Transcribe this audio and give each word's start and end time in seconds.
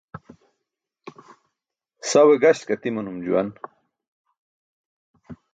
Sawe 2.09 2.33
gaśk 2.43 2.67
atimanum 2.75 3.17
juwan. 3.25 3.47